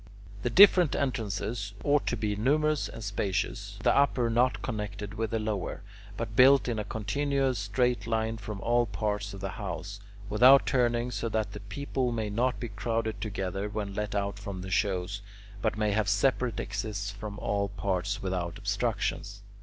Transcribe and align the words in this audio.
The 0.41 0.49
different 0.49 0.95
entrances 0.95 1.75
ought 1.83 2.07
to 2.07 2.17
be 2.17 2.35
numerous 2.35 2.89
and 2.89 3.03
spacious, 3.03 3.77
the 3.83 3.95
upper 3.95 4.31
not 4.31 4.63
connected 4.63 5.13
with 5.13 5.29
the 5.29 5.37
lower, 5.37 5.83
but 6.17 6.35
built 6.35 6.67
in 6.67 6.79
a 6.79 6.83
continuous 6.83 7.59
straight 7.59 8.07
line 8.07 8.37
from 8.37 8.61
all 8.61 8.87
parts 8.87 9.35
of 9.35 9.41
the 9.41 9.59
house, 9.61 9.99
without 10.27 10.65
turnings, 10.65 11.13
so 11.13 11.29
that 11.29 11.51
the 11.51 11.59
people 11.59 12.11
may 12.11 12.31
not 12.31 12.59
be 12.59 12.69
crowded 12.69 13.21
together 13.21 13.69
when 13.69 13.93
let 13.93 14.15
out 14.15 14.39
from 14.39 14.67
shows, 14.69 15.21
but 15.61 15.77
may 15.77 15.91
have 15.91 16.09
separate 16.09 16.59
exits 16.59 17.11
from 17.11 17.37
all 17.37 17.69
parts 17.69 18.23
without 18.23 18.57
obstructions. 18.57 19.43